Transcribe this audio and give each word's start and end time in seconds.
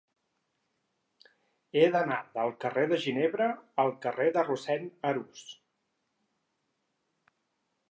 He 1.79 1.83
d'anar 1.95 2.17
del 2.37 2.55
carrer 2.65 2.87
de 2.93 2.99
Ginebra 3.03 3.51
al 3.85 3.93
carrer 4.07 4.27
de 4.39 4.47
Rossend 4.49 5.09
Arús. 5.13 5.47